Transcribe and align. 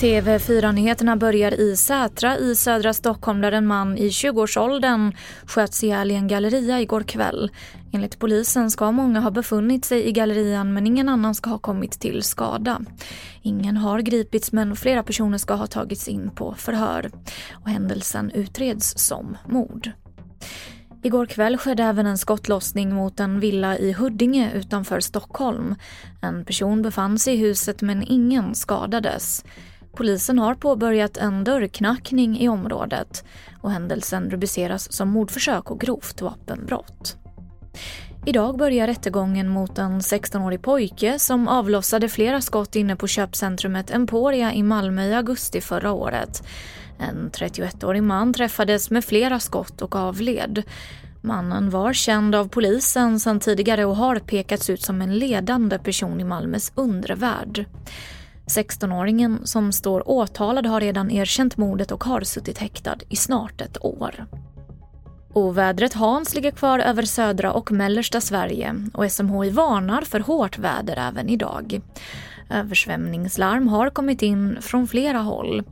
TV4-nyheterna 0.00 1.16
börjar 1.16 1.60
i 1.60 1.76
Sätra 1.76 2.38
i 2.38 2.54
södra 2.54 2.92
Stockholm 2.92 3.40
där 3.40 3.52
en 3.52 3.66
man 3.66 3.98
i 3.98 4.08
20-årsåldern 4.08 5.12
sköts 5.46 5.84
ihjäl 5.84 6.10
i 6.10 6.14
en 6.14 6.28
galleria 6.28 6.80
igår 6.80 7.02
kväll. 7.02 7.50
Enligt 7.92 8.18
polisen 8.18 8.70
ska 8.70 8.92
många 8.92 9.20
ha 9.20 9.30
befunnit 9.30 9.84
sig 9.84 10.08
i 10.08 10.12
gallerian 10.12 10.74
men 10.74 10.86
ingen 10.86 11.08
annan 11.08 11.34
ska 11.34 11.50
ha 11.50 11.58
kommit 11.58 12.00
till 12.00 12.22
skada. 12.22 12.80
Ingen 13.42 13.76
har 13.76 14.00
gripits 14.00 14.52
men 14.52 14.76
flera 14.76 15.02
personer 15.02 15.38
ska 15.38 15.54
ha 15.54 15.66
tagits 15.66 16.08
in 16.08 16.30
på 16.30 16.54
förhör. 16.54 17.10
Och 17.52 17.68
händelsen 17.68 18.30
utreds 18.30 18.98
som 18.98 19.36
mord. 19.48 19.92
Igår 21.06 21.26
kväll 21.26 21.56
skedde 21.56 21.82
även 21.82 22.06
en 22.06 22.18
skottlossning 22.18 22.94
mot 22.94 23.20
en 23.20 23.40
villa 23.40 23.78
i 23.78 23.92
Huddinge 23.92 24.52
utanför 24.54 25.00
Stockholm. 25.00 25.74
En 26.20 26.44
person 26.44 26.82
befann 26.82 27.18
sig 27.18 27.34
i 27.34 27.36
huset 27.36 27.82
men 27.82 28.02
ingen 28.02 28.54
skadades. 28.54 29.44
Polisen 29.96 30.38
har 30.38 30.54
påbörjat 30.54 31.16
en 31.16 31.44
dörrknackning 31.44 32.40
i 32.40 32.48
området 32.48 33.24
och 33.60 33.70
händelsen 33.70 34.30
rubriceras 34.30 34.92
som 34.92 35.08
mordförsök 35.08 35.70
och 35.70 35.80
grovt 35.80 36.22
vapenbrott. 36.22 37.16
Idag 38.28 38.56
börjar 38.56 38.86
rättegången 38.86 39.48
mot 39.48 39.78
en 39.78 40.00
16-årig 40.00 40.62
pojke 40.62 41.18
som 41.18 41.48
avlossade 41.48 42.08
flera 42.08 42.40
skott 42.40 42.76
inne 42.76 42.96
på 42.96 43.06
köpcentrumet 43.06 43.90
Emporia 43.90 44.54
i 44.54 44.62
Malmö 44.62 45.04
i 45.04 45.14
augusti 45.14 45.60
förra 45.60 45.92
året. 45.92 46.42
En 46.98 47.30
31-årig 47.30 48.02
man 48.02 48.32
träffades 48.32 48.90
med 48.90 49.04
flera 49.04 49.40
skott 49.40 49.82
och 49.82 49.96
avled. 49.96 50.62
Mannen 51.20 51.70
var 51.70 51.92
känd 51.92 52.34
av 52.34 52.48
polisen 52.48 53.20
sedan 53.20 53.40
tidigare 53.40 53.84
och 53.84 53.96
har 53.96 54.18
pekats 54.18 54.70
ut 54.70 54.82
som 54.82 55.02
en 55.02 55.18
ledande 55.18 55.78
person 55.78 56.20
i 56.20 56.24
Malmös 56.24 56.72
undre 56.74 57.14
värld. 57.14 57.64
16-åringen 58.46 59.44
som 59.44 59.72
står 59.72 60.08
åtalad 60.08 60.66
har 60.66 60.80
redan 60.80 61.10
erkänt 61.10 61.56
mordet 61.56 61.92
och 61.92 62.04
har 62.04 62.20
suttit 62.20 62.58
häktad 62.58 62.96
i 63.08 63.16
snart 63.16 63.60
ett 63.60 63.84
år. 63.84 64.26
Ovädret 65.36 65.92
Hans 65.92 66.34
ligger 66.34 66.50
kvar 66.50 66.78
över 66.78 67.02
södra 67.02 67.52
och 67.52 67.72
mellersta 67.72 68.20
Sverige 68.20 68.74
och 68.94 69.12
SMHI 69.12 69.50
varnar 69.50 70.02
för 70.02 70.20
hårt 70.20 70.58
väder 70.58 70.96
även 70.96 71.28
idag. 71.28 71.80
Översvämningslarm 72.50 73.68
har 73.68 73.90
kommit 73.90 74.22
in 74.22 74.58
från 74.60 74.88
flera 74.88 75.18
håll. 75.18 75.62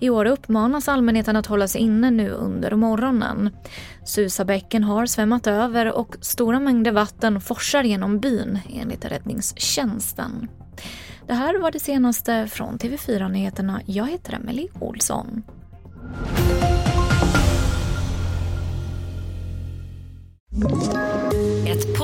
I 0.00 0.10
år 0.10 0.24
uppmanas 0.24 0.88
allmänheten 0.88 1.36
att 1.36 1.46
hålla 1.46 1.68
sig 1.68 1.80
inne 1.80 2.10
nu 2.10 2.30
under 2.30 2.74
morgonen. 2.74 3.50
Susabäcken 4.04 4.84
har 4.84 5.06
svämmat 5.06 5.46
över 5.46 5.92
och 5.92 6.16
stora 6.20 6.60
mängder 6.60 6.92
vatten 6.92 7.40
forsar 7.40 7.82
genom 7.82 8.20
byn 8.20 8.58
enligt 8.74 9.04
räddningstjänsten. 9.04 10.48
Det 11.26 11.34
här 11.34 11.58
var 11.58 11.70
det 11.70 11.80
senaste 11.80 12.48
från 12.48 12.78
TV4 12.78 13.28
Nyheterna. 13.28 13.80
Jag 13.86 14.10
heter 14.10 14.34
Emily 14.34 14.68
Olsson. 14.80 15.42